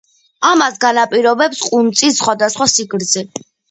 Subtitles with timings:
[0.51, 3.29] ამას განაპირობებს ყუნწის სხვადასხვა სიგრძე.